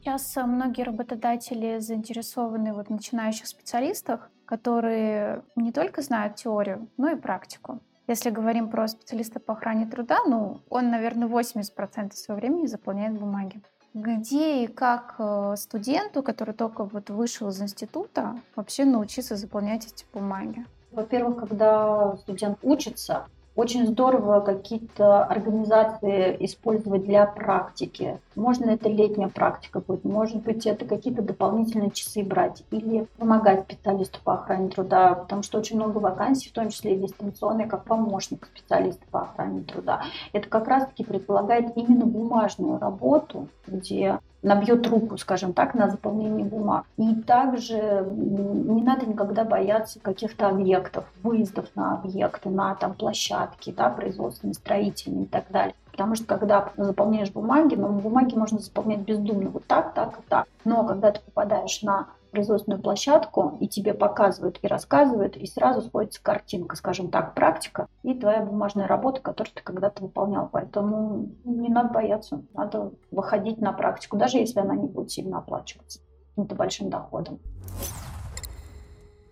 Сейчас 0.00 0.36
э, 0.36 0.42
многие 0.42 0.82
работодатели 0.82 1.78
заинтересованы 1.78 2.72
вот 2.74 2.90
начинающих 2.90 3.46
специалистах, 3.46 4.30
которые 4.46 5.44
не 5.54 5.70
только 5.70 6.02
знают 6.02 6.34
теорию, 6.36 6.88
но 6.96 7.10
и 7.10 7.14
практику. 7.14 7.78
Если 8.08 8.30
говорим 8.30 8.68
про 8.68 8.88
специалиста 8.88 9.38
по 9.38 9.52
охране 9.52 9.86
труда, 9.86 10.18
ну, 10.26 10.60
он, 10.68 10.90
наверное, 10.90 11.28
80% 11.28 12.14
своего 12.14 12.40
времени 12.40 12.66
заполняет 12.66 13.16
бумаги. 13.16 13.60
Где 13.94 14.64
и 14.64 14.66
как 14.66 15.14
э, 15.20 15.54
студенту, 15.56 16.24
который 16.24 16.54
только 16.54 16.82
вот 16.84 17.10
вышел 17.10 17.48
из 17.48 17.62
института, 17.62 18.40
вообще 18.56 18.84
научиться 18.84 19.36
заполнять 19.36 19.86
эти 19.86 20.04
бумаги? 20.12 20.66
Во-первых, 20.92 21.38
когда 21.38 22.16
студент 22.16 22.58
учится, 22.62 23.26
очень 23.56 23.86
здорово 23.86 24.40
какие-то 24.40 25.24
организации 25.24 26.36
использовать 26.40 27.04
для 27.04 27.26
практики. 27.26 28.18
Можно 28.36 28.70
это 28.70 28.88
летняя 28.88 29.28
практика 29.28 29.80
будет, 29.80 30.04
может 30.04 30.42
быть, 30.42 30.66
это 30.66 30.84
какие-то 30.84 31.22
дополнительные 31.22 31.90
часы 31.90 32.22
брать 32.22 32.64
или 32.70 33.06
помогать 33.18 33.64
специалисту 33.64 34.20
по 34.22 34.34
охране 34.34 34.70
труда, 34.70 35.14
потому 35.14 35.42
что 35.42 35.58
очень 35.58 35.76
много 35.76 35.98
вакансий, 35.98 36.48
в 36.48 36.52
том 36.52 36.70
числе 36.70 36.94
и 36.94 37.00
дистанционные, 37.00 37.66
как 37.66 37.84
помощник 37.84 38.46
специалиста 38.46 39.02
по 39.10 39.22
охране 39.22 39.62
труда. 39.62 40.04
Это 40.32 40.48
как 40.48 40.68
раз-таки 40.68 41.04
предполагает 41.04 41.76
именно 41.76 42.06
бумажную 42.06 42.78
работу, 42.78 43.48
где 43.66 44.20
набьет 44.42 44.86
руку, 44.86 45.18
скажем 45.18 45.52
так, 45.52 45.74
на 45.74 45.90
заполнение 45.90 46.44
бумаг. 46.44 46.84
И 46.96 47.14
также 47.14 48.06
не 48.10 48.82
надо 48.82 49.06
никогда 49.06 49.44
бояться 49.44 50.00
каких-то 50.00 50.48
объектов, 50.48 51.04
выездов 51.22 51.66
на 51.74 51.94
объекты, 51.94 52.48
на 52.48 52.74
там, 52.74 52.94
площадки, 52.94 53.70
да, 53.76 53.90
производственные, 53.90 54.54
строительные 54.54 55.24
и 55.24 55.28
так 55.28 55.44
далее. 55.50 55.74
Потому 55.90 56.14
что 56.14 56.24
когда 56.24 56.70
заполняешь 56.76 57.30
бумаги, 57.30 57.74
ну, 57.74 57.88
бумаги 57.88 58.34
можно 58.34 58.58
заполнять 58.58 59.00
бездумно 59.00 59.50
вот 59.50 59.66
так, 59.66 59.92
так 59.94 60.18
и 60.18 60.22
так. 60.28 60.46
Но 60.64 60.84
когда 60.84 61.10
ты 61.10 61.20
попадаешь 61.20 61.82
на 61.82 62.06
производственную 62.30 62.82
площадку, 62.82 63.58
и 63.60 63.68
тебе 63.68 63.94
показывают 63.94 64.58
и 64.62 64.66
рассказывают, 64.66 65.36
и 65.36 65.46
сразу 65.46 65.82
сходится 65.82 66.22
картинка, 66.22 66.76
скажем 66.76 67.10
так, 67.10 67.34
практика 67.34 67.88
и 68.02 68.14
твоя 68.14 68.42
бумажная 68.42 68.86
работа, 68.86 69.20
которую 69.20 69.54
ты 69.54 69.62
когда-то 69.62 70.02
выполнял. 70.02 70.48
Поэтому 70.50 71.30
не 71.44 71.68
надо 71.68 71.92
бояться, 71.92 72.42
надо 72.54 72.92
выходить 73.10 73.58
на 73.58 73.72
практику, 73.72 74.16
даже 74.16 74.38
если 74.38 74.60
она 74.60 74.74
не 74.74 74.86
будет 74.86 75.10
сильно 75.10 75.38
оплачиваться 75.38 76.00
каким-то 76.30 76.54
большим 76.54 76.90
доходом. 76.90 77.40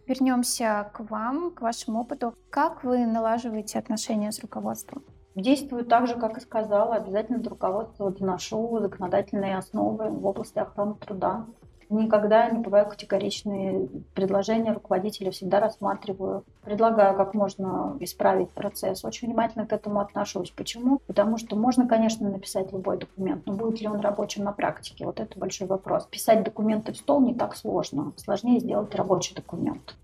Вернемся 0.06 0.90
к 0.94 1.00
вам, 1.10 1.50
к 1.50 1.60
вашему 1.60 2.00
опыту. 2.00 2.34
Как 2.50 2.82
вы 2.82 3.06
налаживаете 3.06 3.78
отношения 3.78 4.32
с 4.32 4.40
руководством? 4.40 5.04
Действую 5.34 5.84
так 5.84 6.06
же, 6.06 6.14
как 6.14 6.38
и 6.38 6.40
сказала. 6.40 6.94
Обязательно 6.94 7.38
до 7.38 7.50
руководства 7.50 8.10
доношу 8.10 8.78
законодательные 8.80 9.56
основы 9.56 10.08
в 10.08 10.26
области 10.26 10.58
охраны 10.58 10.94
труда. 10.94 11.46
Никогда 11.90 12.50
не 12.50 12.58
бываю 12.58 12.86
категоричные 12.86 13.88
предложения 14.14 14.72
руководителя, 14.72 15.30
всегда 15.30 15.58
рассматриваю, 15.58 16.44
предлагаю, 16.62 17.16
как 17.16 17.32
можно 17.32 17.96
исправить 18.00 18.50
процесс. 18.50 19.04
Очень 19.04 19.28
внимательно 19.28 19.66
к 19.66 19.72
этому 19.72 20.00
отношусь. 20.00 20.50
Почему? 20.50 21.00
Потому 21.06 21.38
что 21.38 21.56
можно, 21.56 21.88
конечно, 21.88 22.28
написать 22.28 22.72
любой 22.72 22.98
документ, 22.98 23.46
но 23.46 23.54
будет 23.54 23.80
ли 23.80 23.88
он 23.88 24.00
рабочим 24.00 24.44
на 24.44 24.52
практике? 24.52 25.06
Вот 25.06 25.18
это 25.18 25.38
большой 25.38 25.66
вопрос. 25.66 26.06
Писать 26.06 26.44
документы 26.44 26.92
в 26.92 26.96
стол 26.96 27.20
не 27.22 27.34
так 27.34 27.56
сложно. 27.56 28.12
Сложнее 28.16 28.60
сделать 28.60 28.94
рабочий 28.94 29.34
документ. 29.34 29.96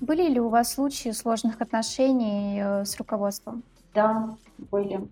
Были 0.00 0.28
ли 0.28 0.40
у 0.40 0.48
вас 0.48 0.74
случаи 0.74 1.10
сложных 1.10 1.60
отношений 1.60 2.60
э, 2.62 2.84
с 2.84 2.96
руководством? 2.98 3.62
Да, 3.94 4.36
были. 4.70 5.08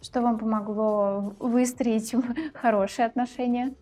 Что 0.00 0.22
вам 0.22 0.38
помогло 0.38 1.34
выстроить 1.38 2.14
хорошие 2.54 3.06
отношения? 3.06 3.74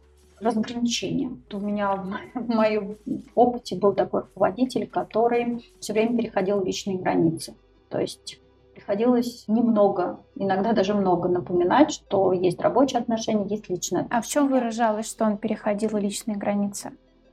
Разграничение. 0.43 1.37
У 1.53 1.59
меня 1.59 1.95
в 2.35 2.49
моем 2.49 2.99
опыте 3.35 3.77
был 3.77 3.95
такой 3.95 4.23
руководитель, 4.23 4.87
который 4.89 5.65
все 5.81 5.93
время 5.93 6.17
переходил 6.17 6.63
личные 6.63 6.99
границы. 6.99 7.55
То 7.89 8.01
есть 8.01 8.41
приходилось 8.75 9.45
немного, 9.49 10.21
иногда 10.35 10.73
даже 10.73 10.95
много 10.95 11.29
напоминать, 11.29 11.93
что 11.93 12.33
есть 12.33 12.61
рабочие 12.61 13.01
отношения, 13.01 13.47
есть 13.47 13.69
личные 13.69 14.03
отношения. 14.03 14.19
А 14.19 14.23
в 14.23 14.27
чем 14.27 14.49
выражалось, 14.49 15.11
что 15.11 15.25
он 15.25 15.37
переходил 15.37 15.97
личные 15.97 16.37
границы? 16.37 16.93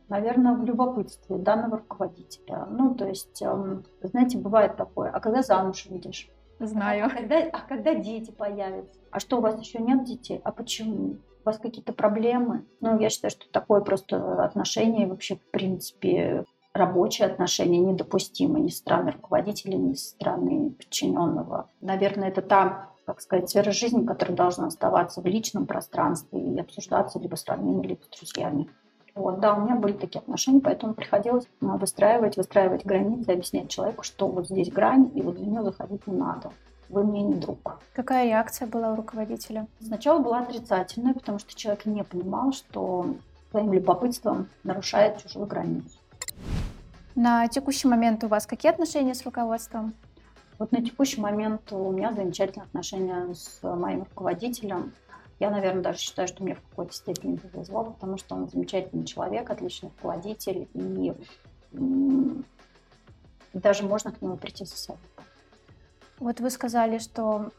Наверное, 0.09 0.55
в 0.55 0.65
любопытстве 0.65 1.37
данного 1.37 1.77
руководителя. 1.77 2.65
Ну, 2.69 2.95
то 2.95 3.07
есть, 3.07 3.41
эм, 3.43 3.85
знаете, 4.01 4.39
бывает 4.39 4.75
такое, 4.75 5.11
а 5.11 5.19
когда 5.19 5.43
замуж 5.43 5.85
выйдешь? 5.87 6.29
Знаю. 6.59 7.05
А 7.05 7.09
когда, 7.09 7.37
а 7.53 7.59
когда 7.61 7.93
дети 7.93 8.31
появятся? 8.31 8.99
А 9.11 9.19
что, 9.19 9.37
у 9.37 9.41
вас 9.41 9.59
еще 9.61 9.79
нет 9.79 10.03
детей? 10.03 10.41
А 10.43 10.51
почему? 10.51 11.17
Вас 11.49 11.59
какие-то 11.59 11.93
проблемы. 11.93 12.65
Ну, 12.79 12.99
я 12.99 13.09
считаю, 13.09 13.31
что 13.31 13.49
такое 13.49 13.81
просто 13.81 14.43
отношение, 14.43 15.07
вообще, 15.07 15.35
в 15.35 15.51
принципе, 15.51 16.45
рабочие 16.73 17.27
отношения 17.27 17.79
недопустимы 17.79 18.59
ни 18.59 18.69
стороны 18.69 19.11
руководителя, 19.11 19.75
ни 19.75 19.93
стороны 19.93 20.71
подчиненного. 20.71 21.69
Наверное, 21.81 22.29
это 22.29 22.41
та, 22.41 22.89
как 23.05 23.21
сказать, 23.21 23.49
сфера 23.49 23.71
жизни, 23.71 24.05
которая 24.05 24.37
должна 24.37 24.67
оставаться 24.67 25.21
в 25.21 25.25
личном 25.25 25.65
пространстве 25.65 26.39
и 26.39 26.59
обсуждаться 26.59 27.19
либо 27.19 27.35
с 27.35 27.45
родными, 27.45 27.85
либо 27.85 28.01
с 28.03 28.17
друзьями. 28.17 28.69
Вот, 29.15 29.39
да, 29.39 29.55
у 29.55 29.61
меня 29.61 29.75
были 29.75 29.93
такие 29.93 30.19
отношения, 30.19 30.61
поэтому 30.61 30.93
приходилось 30.93 31.47
а, 31.61 31.77
выстраивать, 31.77 32.37
выстраивать 32.37 32.85
границы, 32.85 33.31
объяснять 33.31 33.69
человеку, 33.69 34.03
что 34.03 34.27
вот 34.27 34.47
здесь 34.47 34.71
грань, 34.71 35.11
и 35.15 35.21
вот 35.21 35.37
за 35.37 35.45
нее 35.45 35.63
заходить 35.63 36.05
не 36.07 36.15
надо 36.15 36.51
вы 36.89 37.03
мне 37.03 37.21
не 37.21 37.35
друг. 37.35 37.79
Какая 37.93 38.25
реакция 38.25 38.67
была 38.67 38.91
у 38.91 38.95
руководителя? 38.95 39.67
Сначала 39.79 40.19
была 40.19 40.39
отрицательная, 40.39 41.13
потому 41.13 41.39
что 41.39 41.55
человек 41.55 41.85
не 41.85 42.03
понимал, 42.03 42.51
что 42.51 43.15
своим 43.51 43.73
любопытством 43.73 44.49
нарушает 44.63 45.21
чужую 45.21 45.45
границу. 45.45 45.97
На 47.15 47.47
текущий 47.47 47.87
момент 47.87 48.23
у 48.23 48.27
вас 48.27 48.45
какие 48.45 48.71
отношения 48.71 49.13
с 49.13 49.23
руководством? 49.23 49.93
Вот 50.57 50.71
на 50.71 50.83
текущий 50.83 51.21
момент 51.21 51.71
у 51.71 51.91
меня 51.91 52.13
замечательные 52.13 52.65
отношения 52.65 53.33
с 53.33 53.59
моим 53.63 54.03
руководителем. 54.03 54.93
Я, 55.39 55.51
наверное, 55.51 55.81
даже 55.81 55.99
считаю, 55.99 56.27
что 56.27 56.43
мне 56.43 56.55
в 56.55 56.61
какой-то 56.69 56.93
степени 56.93 57.37
повезло, 57.37 57.85
потому 57.85 58.17
что 58.17 58.35
он 58.35 58.49
замечательный 58.49 59.05
человек, 59.05 59.49
отличный 59.49 59.89
руководитель, 59.89 60.67
и 60.73 61.13
даже 63.53 63.83
можно 63.83 64.11
к 64.11 64.21
нему 64.21 64.35
прийти 64.35 64.65
за 64.65 64.75
советом. 64.75 65.18
Вот 66.19 66.39
вы 66.39 66.49
сказали, 66.49 66.97
что 66.97 67.51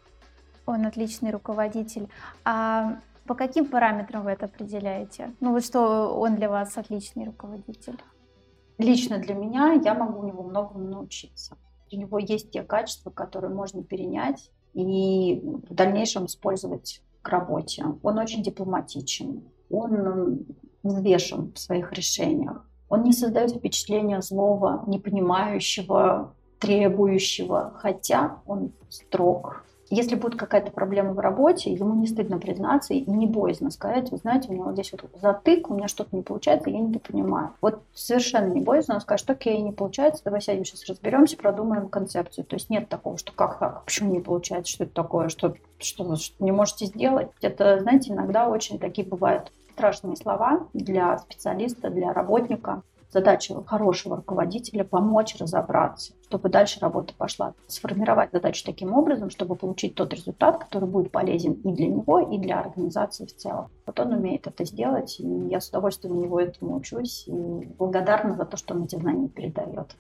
он 0.67 0.87
отличный 0.87 1.31
руководитель. 1.31 2.09
А 2.45 2.99
по 3.27 3.35
каким 3.35 3.67
параметрам 3.67 4.25
вы 4.25 4.31
это 4.31 4.47
определяете? 4.47 5.33
Ну 5.41 5.53
вот 5.53 5.65
что 5.65 6.15
он 6.19 6.37
для 6.37 6.49
вас 6.49 6.77
отличный 6.77 7.25
руководитель? 7.25 7.99
Лично 8.79 9.19
для 9.19 9.35
меня 9.35 9.73
я 9.85 9.95
могу 9.95 10.21
у 10.21 10.27
него 10.27 10.43
многому 10.43 10.85
научиться. 10.89 11.57
У 11.93 11.97
него 11.97 12.19
есть 12.19 12.51
те 12.51 12.63
качества, 12.63 13.11
которые 13.11 13.53
можно 13.53 13.83
перенять 13.83 14.51
и 14.75 15.41
в 15.69 15.75
дальнейшем 15.75 16.27
использовать 16.27 17.03
к 17.23 17.29
работе. 17.29 17.85
Он 18.03 18.19
очень 18.19 18.43
дипломатичен, 18.43 19.43
он 19.71 20.47
взвешен 20.83 21.53
в 21.53 21.59
своих 21.59 21.93
решениях. 21.93 22.65
Он 22.89 23.03
не 23.05 23.13
создает 23.13 23.51
впечатления 23.51 24.21
злого, 24.23 24.83
непонимающего, 24.87 26.35
требующего, 26.61 27.73
хотя 27.79 28.39
он 28.47 28.73
строг. 28.89 29.65
Если 29.93 30.15
будет 30.15 30.39
какая-то 30.39 30.71
проблема 30.71 31.15
в 31.15 31.19
работе, 31.19 31.73
ему 31.73 31.97
не 31.97 32.07
стыдно 32.07 32.39
признаться 32.39 32.95
и 32.95 33.11
не 33.11 33.27
боязно 33.27 33.73
сказать, 33.73 34.13
вы 34.13 34.19
знаете, 34.19 34.49
у 34.49 34.53
меня 34.53 34.63
вот 34.63 34.75
здесь 34.75 34.93
вот 34.93 35.11
затык, 35.21 35.69
у 35.69 35.75
меня 35.75 35.89
что-то 35.89 36.15
не 36.15 36.23
получается, 36.23 36.71
я 36.71 36.79
не 36.79 36.99
понимаю. 36.99 37.55
Вот 37.61 37.83
совершенно 37.93 38.53
не 38.53 38.61
боязно, 38.61 38.95
он 38.95 39.01
скажет, 39.01 39.29
окей, 39.29 39.61
не 39.61 39.73
получается, 39.73 40.23
давай 40.23 40.41
сядем 40.41 40.65
сейчас 40.65 40.87
разберемся, 40.87 41.37
продумаем 41.37 41.89
концепцию. 41.89 42.45
То 42.45 42.55
есть 42.55 42.71
нет 42.71 42.89
такого, 42.89 43.19
что 43.19 43.33
как 43.33 43.59
так, 43.59 43.85
почему 43.85 44.13
не 44.13 44.21
получается, 44.21 44.73
что 44.73 44.85
это 44.85 44.95
такое, 44.95 45.29
что, 45.29 45.57
что 45.79 46.05
вы 46.05 46.17
не 46.39 46.53
можете 46.53 46.87
сделать. 46.87 47.29
Это, 47.41 47.81
знаете, 47.81 48.13
иногда 48.13 48.49
очень 48.49 48.79
такие 48.79 49.07
бывают 49.07 49.51
страшные 49.73 50.15
слова 50.17 50.69
для 50.73 51.19
специалиста, 51.19 51.91
для 51.91 52.13
работника. 52.13 52.83
Задача 53.11 53.61
хорошего 53.65 54.17
руководителя 54.17 54.85
помочь 54.85 55.37
разобраться, 55.37 56.13
чтобы 56.29 56.49
дальше 56.49 56.79
работа 56.79 57.13
пошла. 57.17 57.55
Сформировать 57.67 58.31
задачу 58.33 58.65
таким 58.65 58.95
образом, 58.95 59.31
чтобы 59.31 59.57
получить 59.57 59.97
тот 59.97 60.15
результат, 60.15 60.63
который 60.63 60.89
будет 60.89 61.11
полезен 61.11 61.55
и 61.55 61.73
для 61.73 61.89
него, 61.89 62.21
и 62.21 62.39
для 62.39 62.61
организации 62.61 63.27
в 63.27 63.35
целом. 63.35 63.69
Вот 63.85 63.99
он 63.99 64.13
умеет 64.13 64.47
это 64.47 64.65
сделать, 64.65 65.19
и 65.19 65.27
я 65.27 65.61
с 65.61 65.71
удовольствием 65.71 66.19
у 66.19 66.23
него 66.23 66.41
этому 66.41 66.77
учусь, 66.77 67.27
и 67.27 67.33
благодарна 67.33 68.37
за 68.37 68.45
то, 68.45 68.57
что 68.57 68.75
он 68.75 68.85
эти 68.85 68.95
знания 68.95 69.29
передает. 69.29 69.97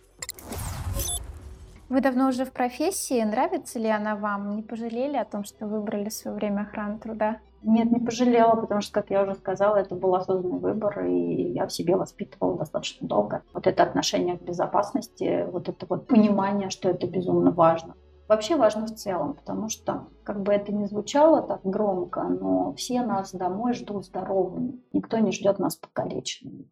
Вы 1.88 2.00
давно 2.00 2.28
уже 2.28 2.44
в 2.44 2.52
профессии. 2.52 3.20
Нравится 3.20 3.80
ли 3.80 3.88
она 3.88 4.14
вам? 4.14 4.54
Не 4.54 4.62
пожалели 4.62 5.16
о 5.16 5.24
том, 5.24 5.42
что 5.42 5.66
выбрали 5.66 6.08
свое 6.08 6.36
время 6.36 6.60
охраны 6.60 7.00
труда? 7.00 7.38
Нет, 7.62 7.90
не 7.90 8.00
пожалела, 8.00 8.56
потому 8.56 8.80
что, 8.80 8.94
как 8.94 9.10
я 9.10 9.22
уже 9.22 9.34
сказала, 9.34 9.76
это 9.76 9.94
был 9.94 10.14
осознанный 10.14 10.58
выбор, 10.58 11.04
и 11.04 11.52
я 11.52 11.66
в 11.66 11.72
себе 11.72 11.96
воспитывала 11.96 12.56
достаточно 12.56 13.06
долго. 13.06 13.42
Вот 13.52 13.66
это 13.66 13.82
отношение 13.82 14.38
к 14.38 14.42
безопасности, 14.42 15.46
вот 15.50 15.68
это 15.68 15.84
вот 15.88 16.06
понимание, 16.06 16.70
что 16.70 16.88
это 16.88 17.06
безумно 17.06 17.50
важно. 17.50 17.94
Вообще 18.28 18.56
важно 18.56 18.86
в 18.86 18.94
целом, 18.94 19.34
потому 19.34 19.68
что, 19.68 20.06
как 20.22 20.40
бы 20.42 20.52
это 20.52 20.72
ни 20.72 20.84
звучало 20.84 21.42
так 21.42 21.60
громко, 21.64 22.22
но 22.22 22.72
все 22.74 23.02
нас 23.02 23.32
домой 23.32 23.74
ждут 23.74 24.06
здоровыми. 24.06 24.80
Никто 24.92 25.18
не 25.18 25.32
ждет 25.32 25.58
нас 25.58 25.76
покалеченными. 25.76 26.70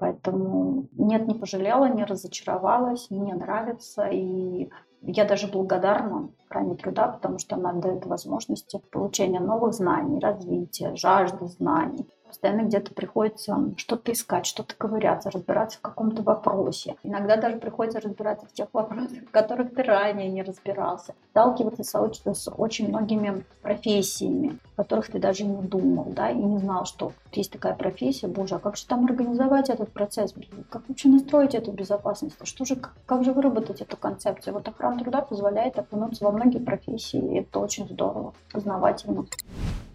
Поэтому 0.00 0.88
нет, 0.92 1.26
не 1.28 1.34
пожалела, 1.34 1.84
не 1.84 2.04
разочаровалась, 2.04 3.10
мне 3.10 3.34
нравится. 3.34 4.08
И 4.08 4.70
я 5.02 5.24
даже 5.24 5.46
благодарна 5.46 6.30
крайне 6.48 6.74
труда, 6.74 7.08
потому 7.08 7.38
что 7.38 7.56
она 7.56 7.74
дает 7.74 8.06
возможности 8.06 8.80
получения 8.90 9.40
новых 9.40 9.74
знаний, 9.74 10.18
развития, 10.18 10.96
жажды 10.96 11.46
знаний 11.46 12.08
постоянно 12.30 12.62
где-то 12.62 12.94
приходится 12.94 13.56
что-то 13.76 14.12
искать, 14.12 14.46
что-то 14.46 14.74
ковыряться, 14.74 15.30
разбираться 15.30 15.78
в 15.78 15.82
каком-то 15.82 16.22
вопросе. 16.22 16.96
Иногда 17.02 17.36
даже 17.36 17.58
приходится 17.58 18.00
разбираться 18.00 18.46
в 18.46 18.52
тех 18.52 18.68
вопросах, 18.72 19.18
в 19.28 19.30
которых 19.30 19.74
ты 19.74 19.82
ранее 19.82 20.28
не 20.28 20.42
разбирался. 20.42 21.14
Сталкиваться 21.30 21.84
с 21.84 22.50
очень 22.56 22.88
многими 22.88 23.44
профессиями, 23.62 24.58
о 24.76 24.82
которых 24.82 25.10
ты 25.10 25.18
даже 25.18 25.44
не 25.44 25.62
думал, 25.62 26.06
да, 26.08 26.30
и 26.30 26.36
не 26.36 26.58
знал, 26.58 26.86
что 26.86 27.12
есть 27.32 27.52
такая 27.52 27.74
профессия, 27.74 28.28
боже, 28.28 28.56
а 28.56 28.58
как 28.58 28.76
же 28.76 28.86
там 28.86 29.04
организовать 29.04 29.70
этот 29.70 29.92
процесс, 29.92 30.34
как 30.70 30.88
вообще 30.88 31.08
настроить 31.08 31.54
эту 31.54 31.72
безопасность, 31.72 32.36
что 32.42 32.64
же, 32.64 32.76
как, 32.76 32.94
как 33.06 33.24
же 33.24 33.32
выработать 33.32 33.80
эту 33.80 33.96
концепцию. 33.96 34.54
Вот 34.54 34.66
охрана 34.68 34.98
труда 34.98 35.20
позволяет 35.20 35.78
окунуться 35.78 36.24
во 36.24 36.32
многие 36.32 36.58
профессии, 36.58 37.18
и 37.18 37.40
это 37.40 37.58
очень 37.58 37.88
здорово, 37.88 38.34
познавательно. 38.52 39.26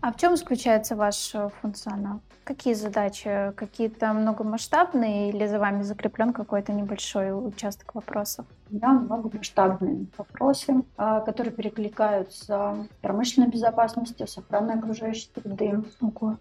А 0.06 0.12
в 0.12 0.18
чем 0.18 0.38
заключается 0.38 0.96
ваш 0.96 1.34
э, 1.34 1.50
функционал? 1.62 2.20
Какие 2.44 2.76
задачи? 2.76 3.52
Какие-то 3.56 4.14
многомасштабные 4.14 5.30
или 5.30 5.48
за 5.48 5.58
вами 5.58 5.82
закреплен 5.82 6.32
какой-то 6.32 6.74
небольшой 6.74 7.32
участок 7.32 7.96
вопросов? 7.96 8.46
Да, 8.70 8.90
многомасштабные 8.90 10.06
вопросы, 10.16 10.84
а, 10.96 11.22
которые 11.22 11.52
перекликаются 11.52 12.38
с 12.38 13.02
промышленной 13.02 13.50
безопасностью, 13.50 14.28
с 14.28 14.38
охраной 14.38 14.76
окружающей 14.76 15.28
среды. 15.34 15.84
Ого. 16.00 16.38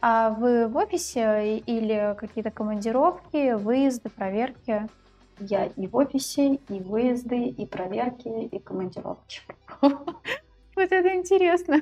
А 0.00 0.30
вы 0.30 0.66
в 0.66 0.76
офисе 0.76 1.58
или 1.58 2.16
какие-то 2.18 2.50
командировки, 2.50 3.52
выезды, 3.52 4.08
проверки? 4.08 4.88
Я 5.38 5.66
и 5.66 5.86
в 5.86 5.94
офисе, 5.94 6.54
и 6.56 6.80
выезды, 6.80 7.44
и 7.44 7.66
проверки, 7.66 8.26
и 8.26 8.58
командировки. 8.58 9.42
Вот 10.76 10.92
это 10.92 11.14
интересно. 11.14 11.80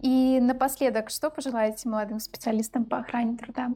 И 0.00 0.40
напоследок, 0.40 1.10
что 1.10 1.30
пожелаете 1.30 1.88
молодым 1.88 2.20
специалистам 2.20 2.84
по 2.84 2.98
охране 2.98 3.36
труда? 3.36 3.68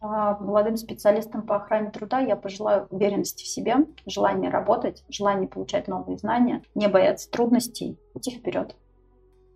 А, 0.00 0.38
молодым 0.38 0.76
специалистам 0.76 1.42
по 1.42 1.56
охране 1.56 1.90
труда 1.90 2.20
я 2.20 2.36
пожелаю 2.36 2.86
уверенности 2.90 3.42
в 3.42 3.48
себе, 3.48 3.76
желания 4.06 4.50
работать, 4.50 5.04
желания 5.08 5.48
получать 5.48 5.88
новые 5.88 6.18
знания, 6.18 6.62
не 6.74 6.88
бояться 6.88 7.30
трудностей, 7.30 7.98
идти 8.14 8.30
вперед. 8.30 8.76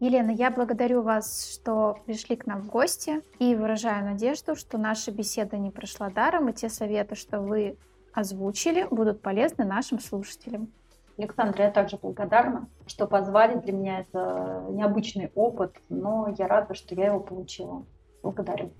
Елена, 0.00 0.30
я 0.30 0.50
благодарю 0.50 1.02
вас, 1.02 1.52
что 1.52 1.98
пришли 2.06 2.36
к 2.36 2.46
нам 2.46 2.62
в 2.62 2.70
гости 2.70 3.20
и 3.38 3.54
выражаю 3.54 4.04
надежду, 4.04 4.56
что 4.56 4.78
наша 4.78 5.10
беседа 5.10 5.56
не 5.56 5.70
прошла 5.70 6.08
даром, 6.08 6.48
и 6.48 6.52
те 6.52 6.68
советы, 6.68 7.14
что 7.14 7.40
вы 7.40 7.76
озвучили, 8.12 8.86
будут 8.90 9.22
полезны 9.22 9.64
нашим 9.64 9.98
слушателям. 9.98 10.72
Александра, 11.18 11.64
я 11.64 11.70
также 11.70 11.96
благодарна, 11.96 12.68
что 12.86 13.06
позвали. 13.06 13.58
Для 13.58 13.72
меня 13.72 14.00
это 14.00 14.66
необычный 14.70 15.32
опыт, 15.34 15.74
но 15.88 16.32
я 16.38 16.46
рада, 16.46 16.74
что 16.74 16.94
я 16.94 17.06
его 17.06 17.20
получила. 17.20 17.84
Благодарю. 18.22 18.70